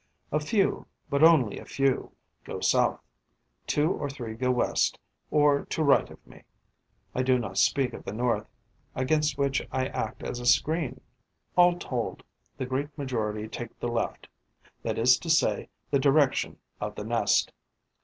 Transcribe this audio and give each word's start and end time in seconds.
A 0.31 0.39
few, 0.39 0.87
but 1.11 1.23
only 1.23 1.59
a 1.59 1.65
few, 1.65 2.13
go 2.43 2.59
south; 2.59 2.99
two 3.67 3.91
or 3.91 4.09
three 4.09 4.33
go 4.33 4.49
west, 4.49 4.97
or 5.29 5.65
to 5.65 5.83
right 5.83 6.09
of 6.09 6.25
me. 6.25 6.43
I 7.13 7.21
do 7.21 7.37
not 7.37 7.59
speak 7.59 7.93
of 7.93 8.03
the 8.03 8.11
north, 8.11 8.47
against 8.95 9.37
which 9.37 9.61
I 9.71 9.85
act 9.89 10.23
as 10.23 10.39
a 10.39 10.45
screen. 10.47 11.01
All 11.55 11.77
told, 11.77 12.23
the 12.57 12.65
great 12.65 12.97
majority 12.97 13.47
take 13.47 13.79
the 13.79 13.89
left, 13.89 14.27
that 14.81 14.97
is 14.97 15.19
to 15.19 15.29
say, 15.29 15.69
the 15.91 15.99
direction 15.99 16.57
of 16.79 16.95
the 16.95 17.03
nest. 17.05 17.51